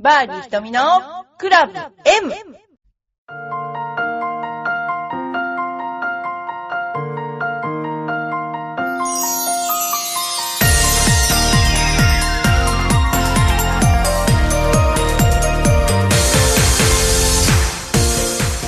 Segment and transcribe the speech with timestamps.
[0.00, 0.80] バーディー瞳の
[1.38, 2.32] クラブ M!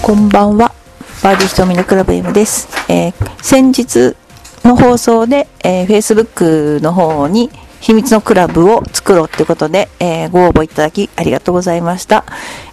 [0.03, 0.73] こんばんは。
[1.23, 2.69] バーディー瞳のクラブ M です。
[2.91, 4.17] えー先日
[4.65, 7.51] の放送で、えー Facebook の方に
[7.81, 12.25] 秘密のクラブを作ろうということで、えーご応募いただきありがとうございました。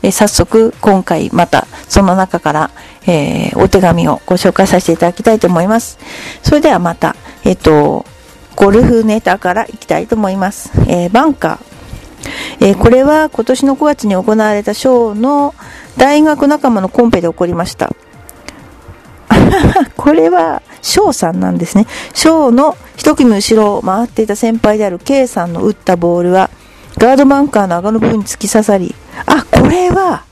[0.04, 2.72] えー早速、今回またその中から、
[3.06, 5.98] えーお手紙をご紹介させていただきたいと思います。
[6.44, 7.16] それではまた、
[7.46, 8.06] えっ、と、
[8.56, 10.72] ゴルフネタからいきたいと思います。
[10.88, 12.68] えーバンカー。
[12.68, 15.56] えーこれは今年の5月に行われたショーの
[15.96, 17.94] 大学仲間のコンペで起こりました。
[19.96, 21.86] これは翔さんなんですね。
[22.14, 26.50] 翔の一組後ろを回っていた先輩である K さんの打ったボールは
[26.98, 28.94] ガードバンカーの顎の部分に突き刺さり、
[29.28, 30.26] あ、これは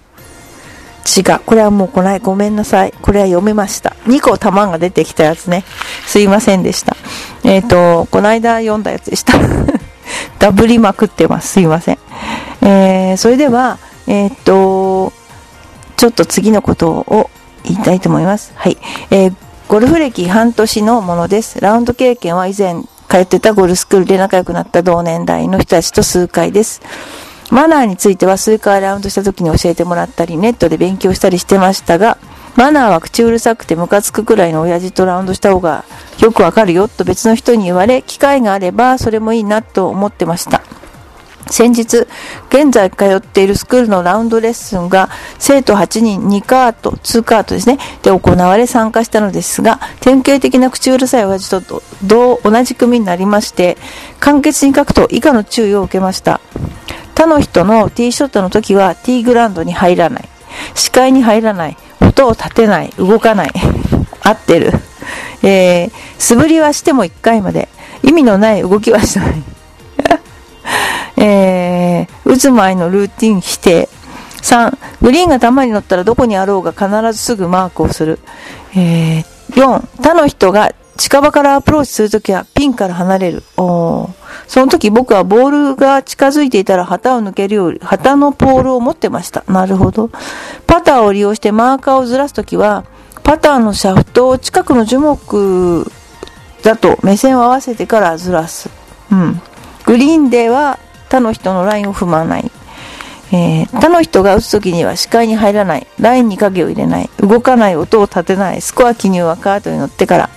[1.06, 1.40] 違う。
[1.46, 2.20] これはもうこない。
[2.20, 2.92] ごめんなさい。
[3.02, 3.92] これは読めました。
[4.06, 5.64] 2個玉が出てきたやつね。
[6.08, 6.98] すいませんでした。
[7.44, 9.34] えっ、と、この間読んだやつでした。
[10.40, 11.50] ダブりまくってます。
[11.50, 12.00] すいません。
[12.64, 13.78] えー、それでは、
[14.08, 15.14] えっ、と、
[15.98, 17.30] ちょっと次のことを
[17.64, 18.52] 言いたいと思います。
[18.56, 18.78] はい。
[19.12, 19.36] えー
[19.68, 21.60] ゴルフ歴半年のものです。
[21.60, 26.82] ラウンド経験は以前通ってたゴルフスクールで仲良くなった同年代の人たちと数回です。
[27.50, 32.20] マナーについては数回ラウンドした時に教えてもらったり、ネットで勉強したりしてましたが、
[32.56, 35.84] マナーは口うるさくてムカつくくらいの親父とラウンドした方が
[36.20, 40.62] よくわかるよと別の人に言われ、機会があればそれもいいなと思ってました。
[41.50, 42.08] 先日、
[42.50, 53.78] 現在通っているスクールのラウンドレッスンが生徒8人2カート、2カートですね、で行われ参加したのですが、典型的な口うるさい親父と同同じ組になりまして、
[54.20, 56.42] 簡潔に書くと以下の注意を受けました。
[57.14, 60.30] 他の人のティーショットの時はティーグラウンドに入らない。
[60.74, 61.78] 視界に入らない。
[62.02, 62.90] 音を立てない。
[62.98, 63.52] 動かない。
[64.22, 64.74] 合ってる。
[65.42, 67.70] えー、素振りはしても1回まで。
[68.04, 69.44] 意味のない動きはしない。
[71.26, 73.90] えー、打つ前のルーティン否定。
[74.44, 78.20] 3、グリーンが球に乗ったらどこにあろうが必ずすぐマークをする。
[78.76, 83.44] えー、4、他の人が近場からアプローチするときはピンから離れる。
[83.58, 84.10] お
[84.48, 89.44] その時僕はボールが近づいていたら旗を抜けるように、旗のポールを持ってました。
[89.48, 90.12] なるほど。
[90.68, 92.86] パターを利用してマーカーをずらすときは、
[93.24, 95.92] パターのシャフトを近くの樹木
[96.62, 98.70] だと目線を合わせてからずらす。
[99.12, 99.42] うん。
[99.86, 100.78] グリーンでは
[101.16, 102.52] 他の人のラインを踏まない。
[103.32, 105.88] えー他の人が打つときには視界に入らない。
[106.00, 107.10] ラインに影を入れない。
[107.20, 107.76] 動かない。
[107.78, 108.62] 音を立てない。
[108.62, 110.30] スコア記入はカートに乗ってから。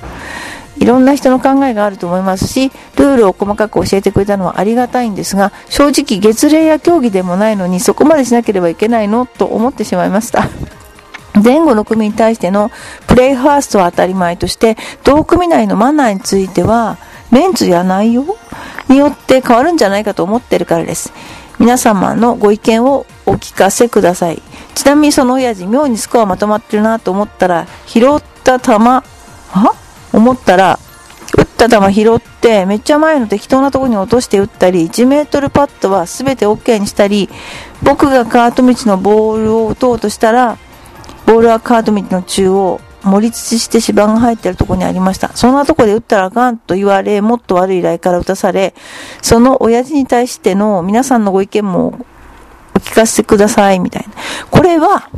[0.77, 9.27] いろんな人の考えがあると思いますし、ルールを細かく教えてくれたのはありがたいんですが、正直月齢や競技でもないのにそこまでしなければいけないの？
[9.27, 10.49] と思ってしまいました。
[11.43, 12.71] 前後の組に対しての
[13.09, 16.97] プレイファーストは当たり前として、同組内のマナーについては、
[17.31, 18.25] メンツや内容
[18.89, 21.13] によって変わるんじゃないかと思ってるからです。
[21.59, 24.41] 皆様のご意見をお聞かせください。
[24.75, 29.03] ちなみにその親父、妙にスコアまとまってるなと思ったら、拾った球、は
[30.13, 30.79] 思ったら、
[31.37, 37.29] 打った球拾って、めっちゃ前の適当なところに落として打ったり、1メートルパットは全て OK にしたり、
[37.83, 40.59] 僕がカート道のボールを打とうとしたら、
[41.27, 45.29] ボールはカート道の中央、盛り土して芝が入ってるとこにありました。
[45.35, 48.75] そんなとこで打ったらあかんと言われ、もっと悪いライから打たされ、
[49.23, 52.07] その親父に対しての皆さんのご意見も
[52.75, 54.15] お聞かせください、みたいな。
[54.51, 55.09] これは、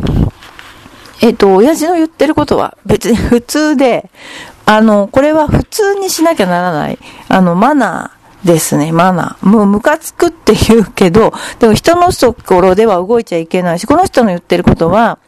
[1.22, 4.10] えっ、と、親父の言ってることは別に 普通で、
[4.66, 6.98] あの、これは普通にしなきゃならない、
[7.28, 9.46] あの、マナーですね、マナー。
[9.46, 15.18] もうムカつくって言うけど、でも人のところでは動いちゃいけないし、この人の言ってることは、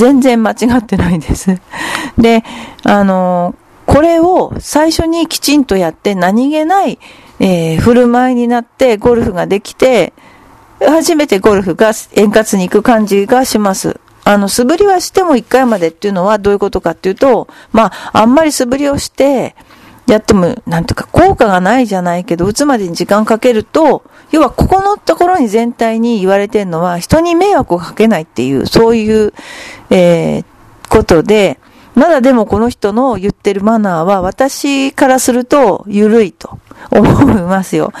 [0.00, 1.60] 全然間違ってないです。
[2.16, 2.42] で、
[2.84, 6.98] あの、これを最初にきちんとやって何気ない、
[7.38, 10.14] えー振る舞いになってゴルフができて、
[10.80, 14.00] 初めてゴルフが円滑に行く感じがします。
[14.24, 19.54] あの、素振りはしても1回までっていうのはどういうことかっていうと、まあ、あんまり素振りをして、
[20.06, 24.02] やっても、なんとか効果がないじゃないけど、打つまでに時間かけると、
[24.32, 29.32] 要はここのところに全体に言われてるのは、人に迷惑をかけないっていう、そういう、
[29.90, 30.44] えー
[30.90, 31.58] ことで、
[31.94, 36.58] まだでもこの人の言ってるマナーは、私からすると、緩いと
[36.90, 37.92] 思いますよ。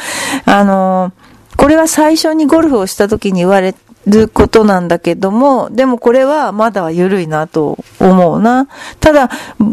[0.44, 1.12] あの
[1.56, 3.74] これは最初にゴルフをした時に言われ
[4.06, 8.68] ることなんだけども、でもこれはまだ緩いなと思うな。
[9.00, 9.30] ただ、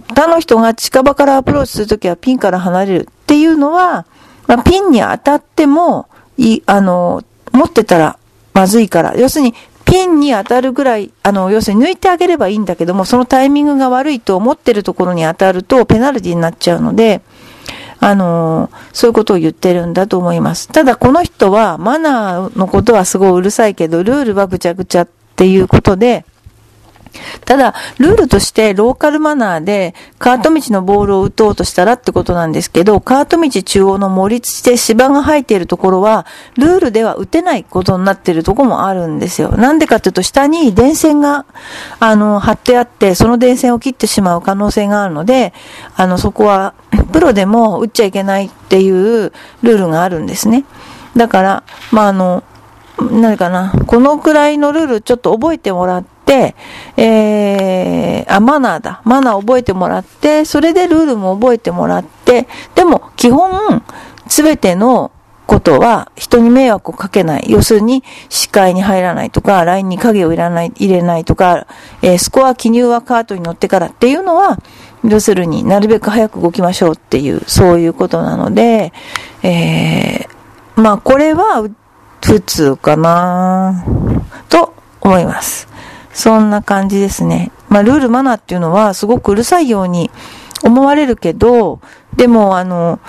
[0.09, 4.05] 他の人が近場からアプローチするときはピンから離れるっていうのは、
[4.47, 6.07] まあ、ピンに当たっても、
[6.37, 8.17] い、あの、持ってたら
[8.53, 9.15] まずいから。
[9.15, 9.53] 要するに、
[9.85, 17.21] ピンに当たるぐらい、あの、要するに抜いてあげればいいんだけども、そのタイミングが悪いと思ってるところに当たるとペナルティになっちゃうので、
[17.99, 20.67] あのそういうことを言ってるんだと思います。
[20.67, 26.25] ただこの人はマナーのことはすごいうるさいけど、ルールはぐちゃぐちゃっていうことで、
[27.45, 36.25] ただ、ルールとしてローカルマナーでカート道のボールを打とうとしたらってことなんですけど、カート道中央の森土で芝が生えているところは、
[36.57, 39.51] ルールでは打てないことになっているところもあるんですよ。
[39.57, 41.45] なんでかっていうと、下に電線が、
[41.99, 45.53] あの、張ってあって、その電線を切ってしまう可能性があるので、
[45.95, 46.73] あの、そこは、
[47.11, 49.31] プロでも打っちゃいけないっていう
[49.61, 50.65] ルールがあるんですね。
[51.15, 52.43] だから、まあ、あの、
[53.11, 56.16] 何かな、このくらいのルールちょっと覚えてもらって、
[56.97, 59.01] えー、あ、マナーだ。
[59.05, 63.83] マナー覚えてもらって、それでルールも覚えてもらって、でも基本、
[64.27, 65.11] すべての
[65.47, 67.45] ことは人に迷惑をかけない。
[67.47, 71.65] 要するに視界に入らないとか、ラインに影を入れない、入れないとか、
[72.01, 74.59] えー、スコア記入はカートに乗ってからっていうのは、
[75.03, 78.91] 要するになるべく早く動きましょうっていう、そういうことなので、
[79.41, 81.67] えー、まあこれは
[82.23, 83.85] 普通かな
[84.49, 85.76] と思います。
[86.17, 87.51] そんな感じですね。
[87.69, 90.09] まあ、ルールマナーっていうのはすごくうるさいように
[90.63, 91.79] 思われるけど、
[92.15, 92.99] でも、あの、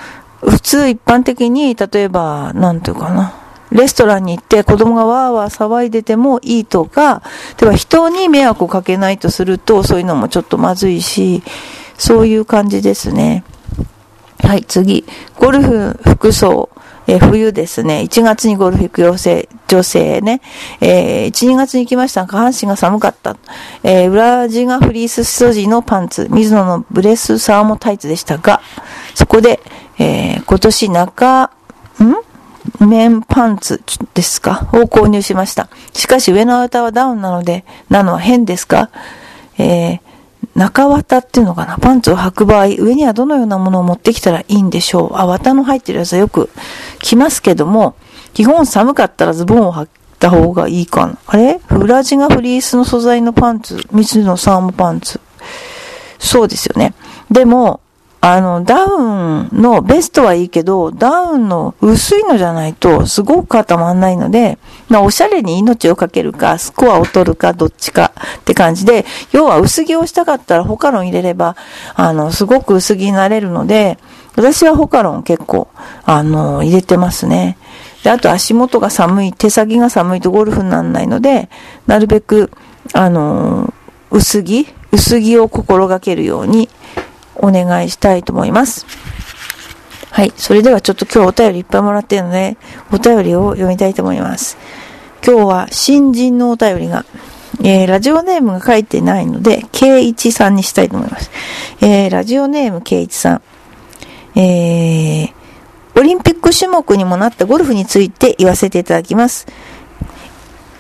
[0.43, 3.33] 普通一般的に、例えば、なんていうかな。
[3.71, 7.23] レストランに行って子供がわーわー騒いでてもいいとか、
[7.59, 11.43] 例えば人に迷惑をかけないとすると、そういうのもちょっとまずいし、
[11.97, 13.43] そういう感じですね。
[14.43, 15.07] はい、次。
[15.39, 16.69] ゴルフ服装。
[17.09, 20.41] えー、冬ですね、1月にゴルフ行く女性、女性ね、
[20.81, 23.37] えー、1、2月に行きました下半身が寒かった。
[23.83, 28.61] えー、裏地がフリース素地のパンツ、水野のブレスサーモタイツでしたが、
[29.15, 29.59] そこで、
[29.99, 31.49] えー、今年中、ん？
[32.81, 33.83] 綿パンツ
[34.13, 34.69] ですか？
[34.75, 35.71] を購入しました。
[35.95, 38.91] しかし上の綿はダウンなので、なのは変ですか
[39.57, 40.01] えー、
[40.55, 41.79] 中綿っていうのかな？
[41.79, 45.17] パンツを履く場合、上にはどのようなものを持ってきたらいいんでしょう？
[45.17, 46.51] あ、綿の入ってるやつはよく
[47.01, 47.95] 着ますけども、
[48.35, 51.19] 基本寒かったらズボンを履いた方がいいかな。
[51.27, 51.61] あれ？
[51.71, 55.21] 裏地がフリースの素材のパンツ、水のサーモパンツ？
[56.19, 56.95] そうですよね。
[57.31, 57.81] でも、
[58.21, 64.59] あの、ダウンのベストはいいけど、ダウンの薄いのじゃないとすごく固まんないので、
[64.89, 71.55] まあ、おしゃれに命をかけるか、スコアを取るか、どっちかって感じで、要は薄着をしたかったらホカロン入れれば、
[71.95, 73.99] あの、すごく薄着になれるので、
[74.39, 75.67] 私はホカロン結構、
[76.05, 77.59] あの、入れてますね。
[78.05, 81.51] で、あと足元が寒い、手先が寒いとゴルフにならないので、
[81.89, 82.53] なるべく、
[82.93, 83.75] あの、
[84.13, 86.69] 薄着薄着を心がけるように
[87.35, 88.87] お願いしたいと思います。
[90.13, 90.33] はい。
[90.37, 92.57] それではちょっと今日お便りいっぱいもらってるので、
[92.93, 94.57] お便りを読みたいと思います。
[95.27, 97.05] 今日は新人のお便りが、
[97.65, 101.33] えー、ラジオネームが書いてないので、ケイチさんにしたいと思います。
[101.81, 103.43] えー、ラジオネームケイチさん。
[104.41, 105.33] えー、
[105.97, 109.47] オリンピック種目にもなったゴルフについて言わせていただきます。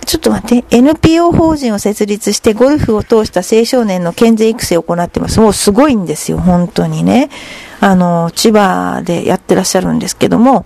[0.06, 5.40] ちょっと待って、NPO 法人を設立してゴルフを通した青少年の健全育成を行ってます。
[5.40, 7.30] もうすごいんですよ、本当にね。
[7.80, 10.64] あの、千葉でやってらっしゃるんですけども、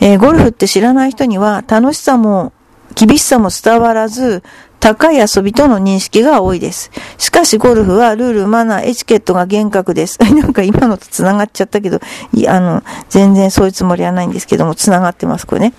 [0.00, 2.52] えー、ゴルフって知らない人には楽しさも
[2.94, 4.42] 厳しさも伝わらず、
[4.82, 6.90] 高い遊びとの認識が多いです。
[7.16, 10.18] しかしゴルフはルール、マナー、エチケットが厳格です。
[10.34, 12.00] なんか今のと繋がっちゃったけど、
[12.34, 15.72] い、あの、全然そういうつもりはないんですけども、繋がってます、これね。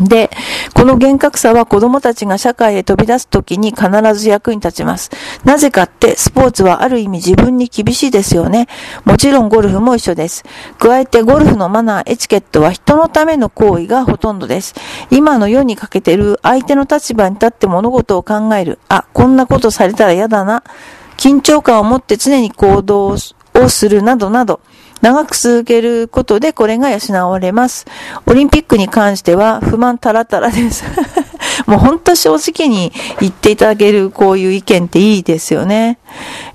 [0.00, 0.30] で、
[0.74, 5.10] この厳格さは子供たちが社会へ飛び出すときに必ず役に立ちます。
[5.44, 8.68] なぜかってスポーツはある意味自分に厳しいですよね。
[9.04, 10.44] もちろんゴルフも一緒です。
[10.78, 14.74] 加えてゴルフのマナー、エチケットは人のための行為がほとんどです。
[15.10, 18.78] 今の世にかけてる相手の立場に立って物事を考える。
[18.88, 20.62] あ、こんなことされたら嫌だな。
[21.16, 23.18] 緊張感を持って常に行動を
[23.68, 24.60] するなどなど。
[25.06, 27.86] 長く続けることでこれが養われます。
[28.26, 30.82] オリンピックに関しては不満たらたらです。
[31.68, 35.98] もう本当正直に言っていただけるこういう意見っていいですよね。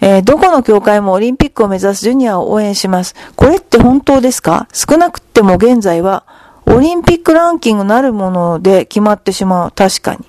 [0.02, 3.16] えー、どこの協会もオリンピックを目指すジュニアを応援します。
[3.38, 4.68] これって本当ですか？
[4.74, 6.26] 少なくても現在は
[6.66, 9.72] オリンピックランキングなるもので決まってしまう。
[9.74, 10.20] 確かに。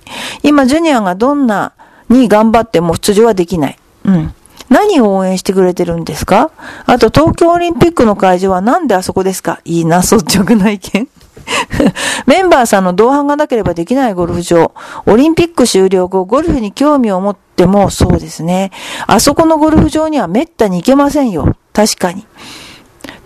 [0.45, 1.73] 今、ジュニアがどんな
[2.09, 3.79] に頑張っても出場はできない。
[4.05, 4.35] うん。
[4.73, 6.51] 何を応援してくれてるんですか？
[6.87, 9.61] あと東京オリンピックの会場はなんであそこですか？
[9.65, 11.09] いいな、率直な意見。
[12.27, 14.73] メンバーさんの同伴がなければできないゴルフ場。
[15.07, 18.71] オリンピック終了後、ゴルフに興味を持ってもそうですね。
[19.07, 21.57] あそこのゴルフ場にはめったに行けませんよ。
[21.73, 22.27] 確かに。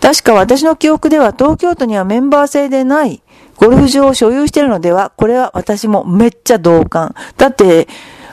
[0.01, 3.23] 確か私の記憶では東京都にはメンバー制でない
[3.57, 7.15] ゴルフ場を所有しているのでは、これは私もめっちゃ同感。
[7.37, 7.89] だって、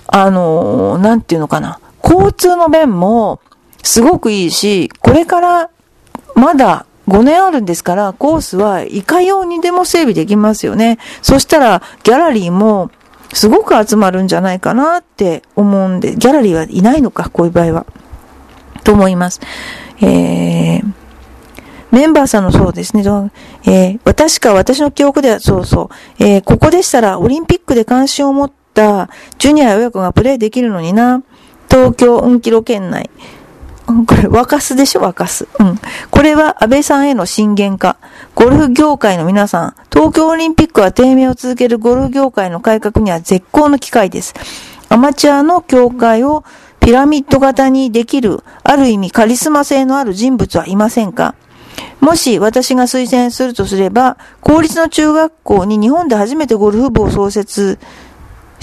[0.08, 1.80] あのー、なんていうのかな。
[2.04, 3.40] 交通の便も
[3.82, 5.70] すごくいいし、これから
[6.36, 11.00] まだ5年あるんですから、コースはいかようにでも整備できますよね。
[11.22, 12.92] そしたら、ギャラリーも
[13.34, 17.86] すごく集まるんじゃないかなって思うんで、ギャラリーはいないのか、こういう場合は。
[18.84, 19.42] と思います。
[20.02, 20.94] えー、
[21.92, 23.04] メンバーさんのそうですね、
[23.66, 31.24] えー、私か私の記憶ではそうそう、えー、ここでしたらオリンピックで関心を持ったジュニア親子がプレイできるのにな、
[31.74, 33.10] 東京運キロ圏内。
[33.88, 35.02] これ、沸かすでしょ？
[35.02, 35.48] 沸かす。
[35.60, 35.80] うん。
[36.12, 37.98] これは安倍さんへの進言か。
[38.36, 44.36] ゴルフ業界の皆さん、東京オリンピックは低迷を続けるゴルフ業界の改革には絶好の機会です。
[44.90, 46.44] アマチュアの協会を
[46.80, 51.34] ピラミッド型にできる、ある意味カリスマ性のある人物はいませんか？
[52.00, 57.80] もし私が推薦するとすれば、公立の中学校に日本で初めてゴルフ部を創設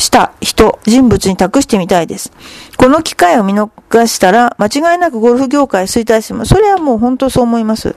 [0.01, 2.33] した人、人物に託してみたいです。
[2.77, 6.55] この機会を見逃したら、間違いなくゴルフ業界衰退します。
[6.55, 7.95] それはもう本当そう思います。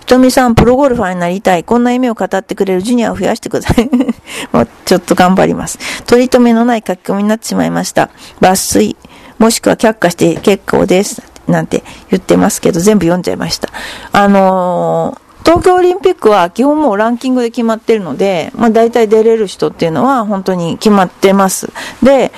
[0.00, 1.64] ひとみさん、プロゴルファーになりたい。
[1.64, 3.88] こんな夢を語ってくれるジュニアを増やしてください。
[4.52, 5.78] もうちょっと頑張ります。
[6.04, 8.10] 取り留めのない書き込みになってしまいました。
[8.40, 8.96] 抜粋、
[9.38, 11.22] もしくは却下して結構です。
[11.46, 13.68] なんて言ってますけど、全部読んじゃいました。
[14.12, 21.72] あのー東京オリンピックは基本もうランキングで決まってるので、まあ大体出れる人っていうのは本当に決まってます。
[22.02, 22.32] で、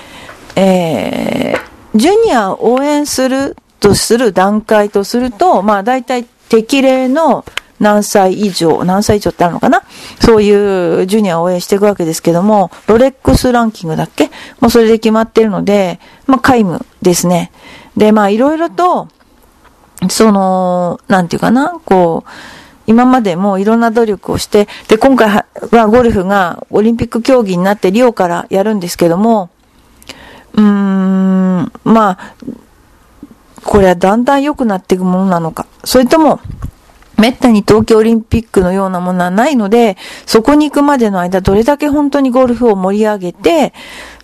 [0.56, 7.44] えー、ジュニアを応援するとする段階とすると、まあ大体適齢の
[7.80, 9.82] 何歳以上、何歳以上ってあるのかな？
[10.20, 14.30] そういうジュニアを応援していくわけですけども、ロレックスランキングだっけ？
[14.60, 17.50] もうそれで決まってるので、まあ皆無ですね。
[17.96, 19.08] で、まあいろいろと、
[20.10, 22.30] その、なんていうかな、こう、
[22.90, 29.48] 今までもいろんな努力をして、で、今回はゴルフがオリンピック競技になってリオからやるんですけども、
[30.54, 32.34] うーん、まあ、
[33.62, 36.40] これはだんだん良くなっていくものなのか、それとも、
[37.16, 43.72] めったに東京オリンピックのようなものはないので、そこに行くまでの間、どれだけ本当にゴルフを盛り上げて、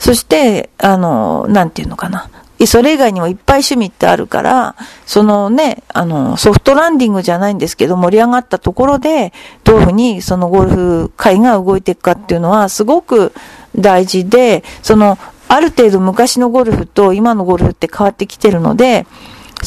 [0.01, 2.29] そして、あの、なんていうのかな。
[2.65, 9.35] それ以外にもいっぱい趣味ってあるから、そのね、あの、ソフトランディングじゃないんですけど、盛り上がったところで、
[9.65, 13.33] どういうふうにそのゴルフ界が動いていくかっていうのは、すごく
[13.77, 19.07] 大事で、その、ある程度昔のゴルフと今のゴルフって変わってきてるので、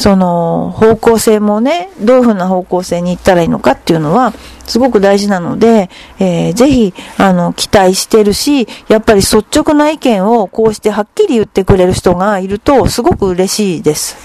[0.00, 4.32] その方向性もね、どういうふうな方向性に行ったらいいのかっていうのは、
[4.64, 14.16] すごく大事なので、えー、ぜひ、あの、期待してるし、やっぱり率直な意見をこうしてはっきり言ってくれる人がいると、すごく嬉しいです。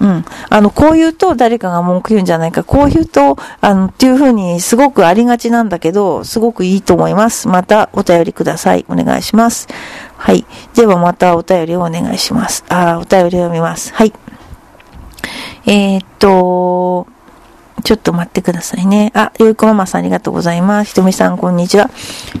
[0.00, 0.24] うん。
[0.48, 7.46] あの、こう言うと誰かが文句言うんじゃないか、こう言うと、あの、っていうふうにすごくありがちなんだけど、すごくいいと思います。
[7.46, 8.86] またお便りください。
[8.88, 9.68] お願いします。
[10.16, 10.46] はい。
[10.74, 12.64] ではまたお便りをお願いします。
[12.70, 13.92] あ、お便りを読みます。
[13.92, 14.14] はい。
[15.66, 17.06] えー、っと、
[17.82, 19.12] ちょっと待ってくださいね。
[19.14, 20.90] あ、よいこママさんありがとうございます。
[20.90, 21.90] ひとみさんこんにちは。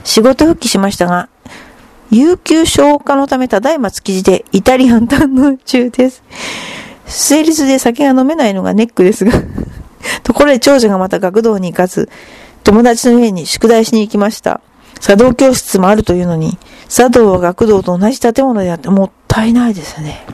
[0.04, 1.28] 仕事復帰しましたが、
[2.10, 6.22] 有給消化のためただいま築地でイタリアン堪能中です。
[7.06, 9.32] 生理痛で酒が飲めないのがネックですが
[10.22, 12.08] ところで長女がまた学童に行かず、
[12.64, 14.60] 友達の家に宿題しに行きました。
[15.00, 16.58] 茶道教室もあるというのに、
[16.88, 20.26] 茶道は学童と同じ建物であってもったいないですね。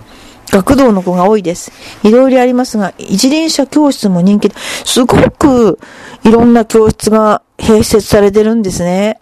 [0.50, 1.73] 学童の子が多いです。
[2.03, 5.79] いろいろありますが、一輪車教室も人気で、すごく
[6.25, 9.21] いろんな教室が併設されてるんですね。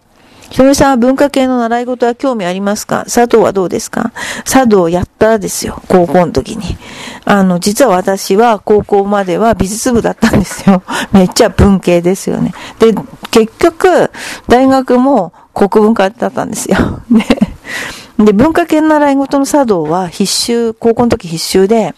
[0.49, 3.05] ひとみさんは文化系の習い事は興味ありますか？
[3.09, 4.13] 茶道はどうですか？
[4.45, 6.77] 茶道やったですよ、高校の時に。
[7.25, 10.83] あの、実は私は高校までは美術部だったんですよ。
[11.11, 12.53] めっちゃ文系ですよね。
[12.79, 12.93] で、
[13.31, 14.11] 結局、
[14.47, 17.01] 大学も国文科だったんですよ。
[17.09, 17.25] ね。
[18.19, 21.93] で、文化系の習い事の茶道は必修、高校の時必修で、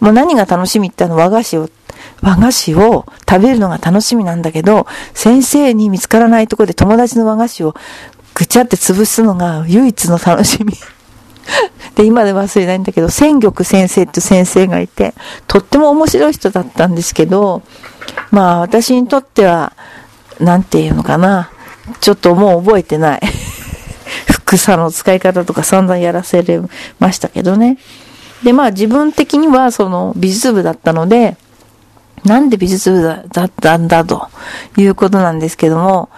[0.00, 1.70] もう何が楽しみってあの和菓子を、
[2.20, 7.74] 和菓子を食べるのが楽しみなんだけど、先生に見つからないところで友達の和菓子を
[8.34, 10.74] ぐちゃって潰すのが唯一の楽しみ。
[11.94, 15.14] で、今で忘れないんだけど、千玉先生って先生がいて、
[15.46, 17.62] とっても面白い人だったんですけど、
[18.30, 19.74] まあ私にとっては、
[20.40, 21.50] なんていうのかな、
[22.00, 23.20] ちょっともう覚えてない。
[24.58, 26.60] 草の使い方とか散々やらせれ
[26.98, 27.78] ましたけどね。
[28.42, 31.36] で、まあ自分的にはその美術部だったので、
[32.24, 34.28] なんで美術部だったんだと
[34.76, 36.08] いうことなんですけども、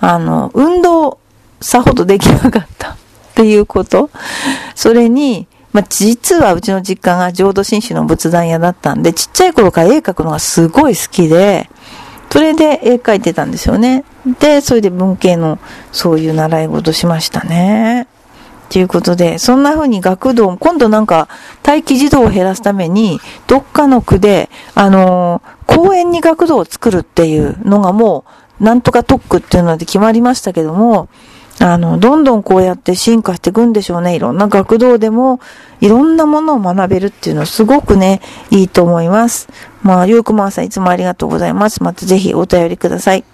[0.00, 1.18] あの、運動
[1.60, 2.96] さほどできなかったっ
[3.34, 4.10] ていうこと。
[4.74, 11.70] それに、まあ、実はうちの実家が浄土真宗の仏壇屋だったんで、ちっちゃい頃から絵描くのがすごい好きで、
[12.30, 14.04] それで絵描いてたんですよね。
[14.26, 15.58] で、それで文系の
[15.90, 18.06] そういう習い事しましたね。
[18.72, 21.28] ということで、そんな風に学童、今度なんか
[21.66, 28.24] 待機児童を減らすために、どっかの区で、あのー、公園に学童を作るっていうのがも
[28.60, 31.08] う、なんとか特区っていうので決まりましたけども、
[31.60, 34.16] あの、どんどんこうやって進化していくんでしょうね。
[34.16, 35.40] いろんな学童でも、
[35.80, 39.48] いろんなものを学べるっていうのはすごくね、いいと思います。
[39.82, 41.82] まあ、ゆうくまさんいつもありがとうございます。
[41.82, 43.24] またぜひお便りください。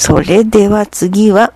[0.00, 1.52] それでは次は、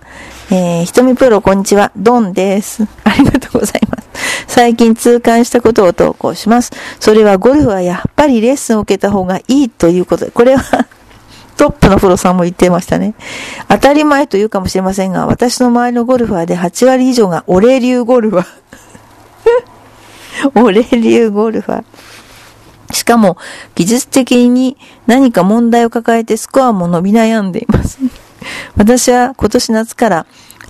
[0.51, 2.83] えー、ひとみプロこんにちは、ドンです。
[3.03, 4.45] ありがとうございます。
[4.45, 6.71] 最近痛感したことを投稿します。
[6.99, 10.85] それはゴルフはやっぱりレッスンを受けた方がいいということで、これは
[11.57, 13.15] トップのプロさんも言ってましたね。
[13.67, 18.45] 当たり前と言うかもしれませんが、私の周りのゴルファーで8割以上が俺流ゴルファー。
[20.61, 21.83] 俺流ゴルファー。
[22.93, 23.37] しかも、
[23.73, 27.97] 技術的に何か問題を抱えてスコアも伸び悩んでいます。
[28.75, 30.25] 私は今年夏から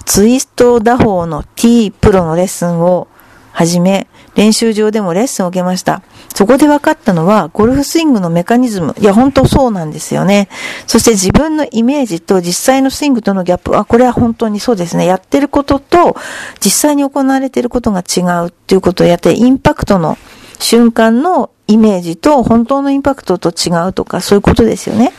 [0.06, 3.08] ツイスト打法の T プロのレッスンを
[3.52, 6.02] 始め、練習場でもレッスンを受けました。
[6.34, 8.94] そこで分かったのは、ゴルフスイングのメカニズム。
[9.00, 10.50] いや、本当そうなんですよね。
[10.88, 13.78] そして自分のイメージと実際のスイングとのギャップ。
[13.78, 15.06] あ、これは本当にそうですね。
[15.06, 16.18] やってることと、
[16.60, 20.18] 実際に行われていることが違うっていうことをやって、インパクトの
[20.60, 25.14] 瞬間のイメージと本当のインパクトと違うとか、そういうことですよね。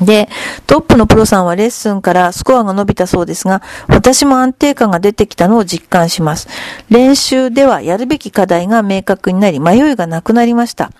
[0.00, 0.28] で、
[0.66, 6.48] トップのプロさんはレッスンからスコアが伸びたそうですが、私も安定感が出てきたのを実感します。
[6.88, 10.92] 練習ではやるべき課題が明確になり、迷いがなくなりました。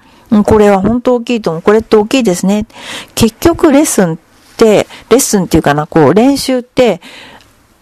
[0.45, 1.63] これは本当大きいと思う。
[1.63, 2.67] これって大きいですね。
[3.15, 4.17] 結局レッスンっ
[4.57, 7.01] て、レッスンっていうかな、こう練習って、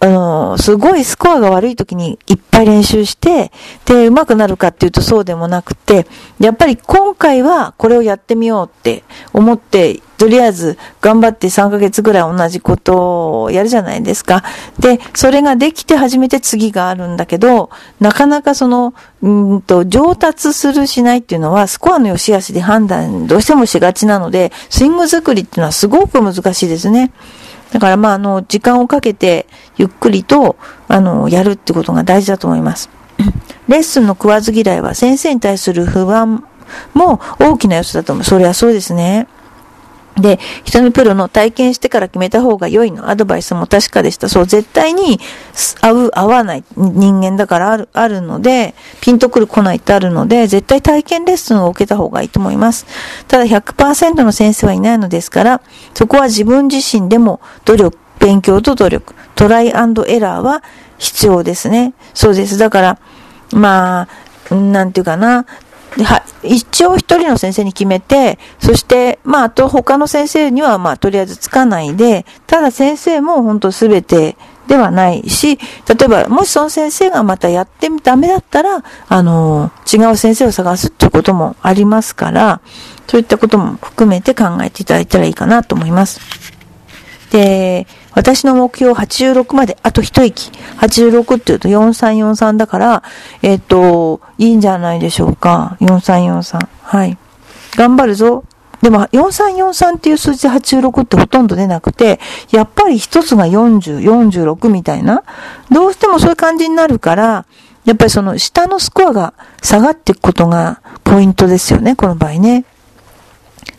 [0.01, 3.51] あの、すごいスコアが悪い時にいっぱい練習して、
[3.85, 6.07] で、上手くなるかっていうとそうでもなくて、
[6.39, 14.43] やっぱり今回はこれをやってみようって思って、とりあえず頑張って3ヶ月ぐらい同じことをやるじゃないですか。
[14.81, 17.71] で、それができて初めて次があるんだけど、
[18.01, 27.13] なかなかその、うんと、上達するしないっていうのは、スコアの良し悪しで判断どうしてもしがちなので、スイング作りっていうのはすごく難しいですね。
[27.73, 30.57] だからまあ、あの、時間をかけて、ゆっくりと、
[30.89, 32.91] あの、やるってことが大事だと思います。
[33.69, 36.45] レッスンの食わず嫌いは先生に対する不安
[36.95, 38.25] も大きな要素だと思う。
[38.25, 39.29] それはそうですね。
[40.21, 43.09] で、人のプロの体験してから決めた方が良いの？
[43.09, 44.29] アドバイスも確かでした。
[44.29, 45.21] そう、絶対に
[45.81, 52.87] 合う、合わない人間だからある、あるので、ピンとくる来ないってあるので、絶対体験レッスンを受けた方がいいと思います。
[53.27, 55.61] ただ100%の先生はいないのですから、
[55.95, 60.63] そこは自分自身でも努力、勉強と努力、トライアンドエラーは
[60.99, 61.95] 必要ですね。
[62.15, 62.59] そうです。
[62.59, 62.99] だから、
[63.53, 64.09] ま
[64.51, 65.47] あ、なんていうかな、
[65.97, 74.37] では、一応一人の先生に決めて、そして、まあ、あと他の先生には、まあ、とりあえずつかないで、ただ先生も本当すべて
[74.69, 75.63] ではないし、例
[76.05, 82.61] えば、もしその先生がまたやってダメだったら、あの、違う先生を探すっていうこともありますから、
[83.09, 86.21] そういったことも含めて考えていただいたらいいかなと思います。
[87.31, 87.87] で、
[88.19, 90.51] 私の目標86まであと一息。
[90.79, 93.05] 86って言うと4343だから、
[93.43, 95.77] えっ、と、いいんじゃないでしょうか。
[95.81, 96.69] 4343。
[96.83, 97.17] はい。
[97.77, 98.43] 頑張るぞ。
[98.83, 102.19] でも、4343っていう数字で86ってほとんど出なくて、
[102.51, 105.23] やっぱり一つが40、46みたいな。
[105.71, 107.47] どうしてもそういう感じになるから、
[107.85, 112.65] やっぱりその下のスコアが下がっていくことがポイントですよね、この場合ね。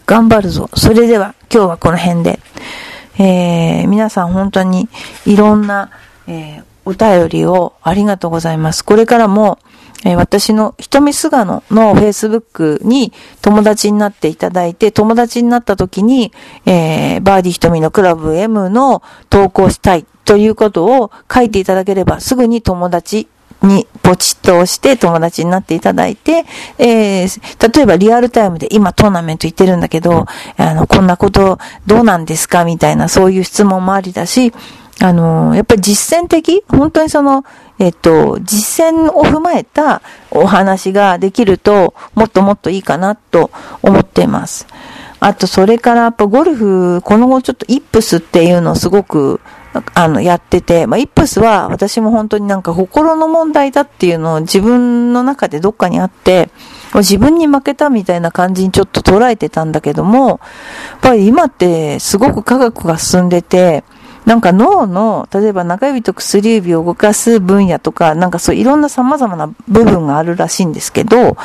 [0.06, 0.70] 頑張るぞ。
[0.78, 2.40] それでは、今日はこの辺で。
[3.20, 4.88] えー、皆さん本当に
[5.26, 5.92] いろんな、
[6.28, 8.84] えー、お便りをありがとうございます。
[8.84, 9.60] これからも、
[10.06, 16.32] えー、私の瞳菅野の Facebook に友達になっていただいて、友達になった時に、
[16.66, 23.28] えー、バーディ瞳のクラブ M の投稿したいということを書いていただければすぐに友達
[23.62, 26.46] にポチッと押して友達になっていただいて、
[26.78, 30.26] えー、例えばリアルタイムで今トーナメント行ってるんだけど、
[30.58, 34.54] あの、こんなことどうなんですかみたいなそういう質問もありだし、
[35.02, 37.46] あの、やっぱり実践的本当にその、
[37.80, 44.68] えっと、実践を踏まえたお話ができると、もっともっといいかなと思っています。
[45.22, 49.40] あと、それからやっぱゴルフ、この後ちょっとイップスっていうのをすごく
[49.94, 56.50] あの、やってて、まあ、イップスは私も本当になんか心の問題だっていうのを自分の中でどっかにあって、
[56.96, 60.40] 自分に負けたみたいな感じにちょっと捉えてたんだけども、やっ
[61.02, 63.84] ぱり今ってすごく科学が進んでて、
[64.26, 71.38] なんか脳の、例えば中指と薬指を動かす分野とか、なんかそういろんな様々な部分があるらしいんですけど、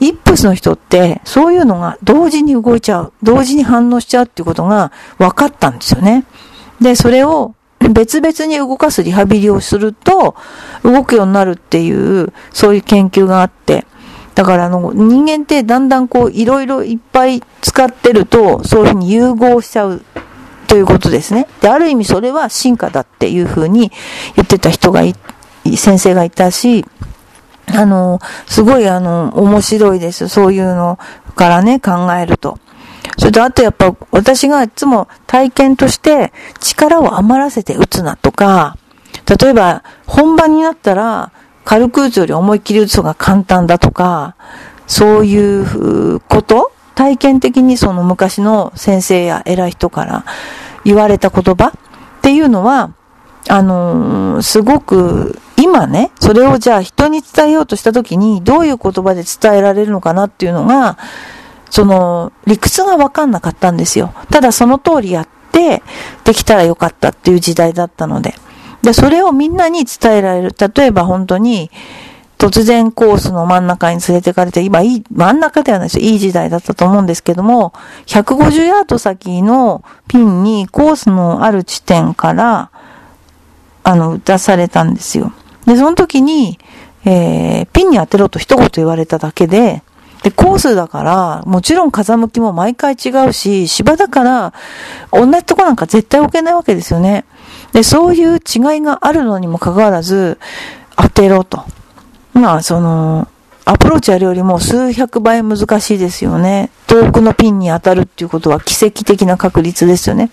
[0.00, 6.24] イップスの人ってそういうのが同時に動いちゃう、同時に反応しちゃうっていうことが分かったんですよね。
[6.80, 7.54] で、それを
[7.88, 10.34] 別々に動かすリハビリをすると、
[10.82, 13.86] 動くようになるっていう、そういう研究があって、
[14.34, 20.02] だからあの、人間ってだんだんこう、いろいろいっぱい使ってると、そういうふうに融合しちゃう
[20.66, 21.48] ということですね。
[21.60, 23.90] で、ある意味それは進化だっていうふうに
[24.36, 25.14] 言ってた人がい、
[25.76, 26.86] 先生がいたし、
[27.74, 30.28] あの、すごいあの、面白いです。
[30.28, 30.98] そういうの
[31.34, 32.58] からね、考えると。
[33.20, 38.78] それとあとやっぱ私がいつも体験として力を余らせて打つなとか、
[39.38, 41.30] 例えば本番になったら
[41.66, 44.36] 軽く打つより思いっきり打つのが簡単だとか、
[44.86, 50.24] そういうこと体験的にその昔の先生や偉い人から
[50.84, 52.94] 言われた言葉っていうのは、
[53.50, 60.96] あのー、すごく今ね、それをじゃあ人に伝えようとした時にどういう言葉で伝えられるのかなっていうのが、
[61.70, 64.12] その理屈がわかんなかったんですよ。
[64.30, 65.82] ただその通りやって
[66.24, 68.34] できたらよかったっていう時代だったので。
[68.82, 70.54] で、それをみんなに伝えられる。
[70.74, 71.70] 例えば本当に、
[72.38, 76.04] 突然コースの真ん中に連れてかれて、今いい、真ん中ではないですよ。
[76.04, 77.74] いい時代だったと思うんですけども、
[78.06, 82.70] 150ヤード先のピンにコースのある地点から、
[83.84, 85.32] あの、出されたんですよ。
[85.66, 86.58] で、その時に、
[87.04, 89.82] えー、ピンに当てろと一言言われただけで、
[90.22, 94.52] で、コースだから、もちろん風向きも毎回違うし、芝だから、
[95.12, 97.24] 同じとこなんか絶対置けないわけですよね。
[97.72, 100.38] で、そういう違いがあるのにもかかわらず、
[100.96, 101.64] 当てろと。
[102.34, 103.28] まあ、その、
[103.64, 106.70] アプローチやるよりも数百倍難しいですよね。
[106.86, 110.30] 遠くのピンに当たるっていうことは奇跡的な確率ですよね。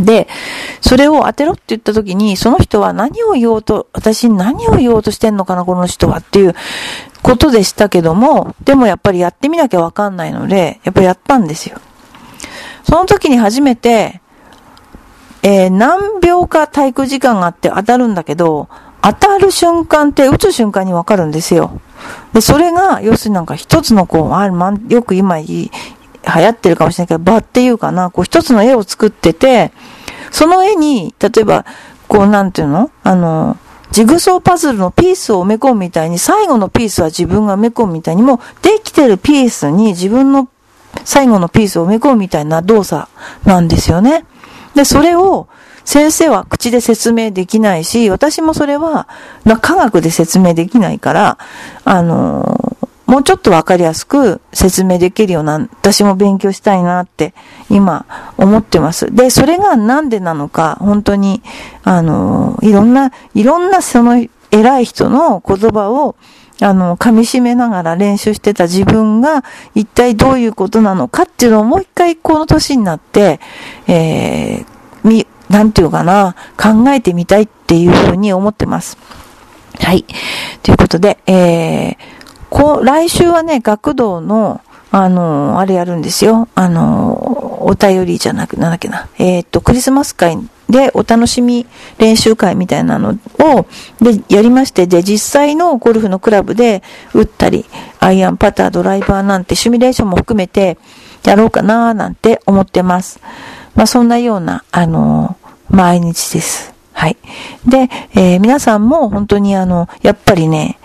[0.00, 0.28] で、
[0.80, 6.54] それを当てろって言った時に、その人は何を言おうと、私に何を言おうとしてんのかな、この人はっていう
[7.22, 11.78] ことでしたけども、でもやっぱりやってみなきゃわかんないので、やっぱりやったんですよ。
[12.84, 14.20] その時に初めて、
[15.42, 18.68] えー、何秒か体育時間があって当たるんだけど、
[19.02, 21.80] 当たる瞬間って打つ瞬間にわかるんですよ。
[22.32, 25.70] で、それが、要するになんか一つのこう、あまよく今言
[26.26, 29.72] 流行ってるかもしれないけど、場っていうかな、こう一つの絵を作ってて、
[30.30, 31.64] その絵に、例えば、
[32.08, 32.90] こうなんていうの？
[33.02, 33.56] あの、
[33.92, 40.48] ジグソーパズルのピースを埋め込むみたいに、最後のピースは自分が埋め込むみたいに、もうできてるピースに自分の
[41.04, 43.08] 最後のピースを埋め込むみたいな動作
[43.44, 44.24] なんですよね。
[44.74, 45.48] で、それを
[45.84, 49.08] 先生は口で説明できないし、私もそれは
[49.62, 51.38] 科学で説明できないから、
[51.84, 52.75] あの
[53.06, 57.34] もうちょっとわかりやすく説明できるような、私も勉強したいなって
[57.70, 58.04] 今
[58.36, 59.14] 思ってます。
[59.14, 61.42] で、それがなんでなのか、本当に、
[61.84, 66.16] あの、いろんな、いろんなその偉い人の言葉を、
[66.60, 73.40] あの、噛み締めながら練習してた自分が一体どういうことなのかっていうのをもう一回この年になって、
[73.86, 74.66] えー、
[75.04, 78.98] み、なんていうかな、考えてみたいっていうふうに思ってます。
[79.78, 80.04] はい。
[80.62, 81.96] ということで、えー、
[82.56, 86.48] こう、来週はね、学童の、あの、あれやるんですよ。
[86.54, 89.10] あの、お便りじゃなく、なんだっけな。
[89.18, 90.38] えっ、と、クリスマス会
[90.70, 91.66] でお楽しみ
[91.98, 93.66] 練習会みたいなのを、
[94.00, 97.66] で、やりまして、で、実際のゴルフのクラブで打ったり、
[98.00, 100.78] アイアン、パター、ドライバーなんてシミュレーションも含めて
[101.24, 103.20] やろうかなーなんて思ってます。
[103.74, 105.36] まあ、そんなような、あの、
[105.68, 106.72] 毎日です。
[106.94, 107.18] はい。
[107.68, 110.78] で、えー、皆さんも本当にあの、やっぱりね、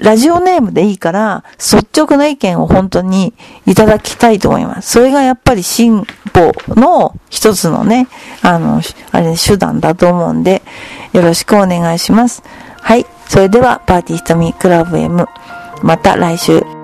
[0.00, 3.34] ラジオネームでいいから、率直な意見を本当に
[3.66, 4.92] いただきたいと思います。
[4.92, 8.08] それがやっぱり進歩の一つのね、
[8.42, 8.80] あの、
[9.12, 10.62] あれ、手段だと思うんで、
[11.12, 12.42] よろしくお願いします。
[12.80, 13.06] はい。
[13.28, 15.26] それでは、パーティーひとみクラブ M、
[15.82, 16.75] また来週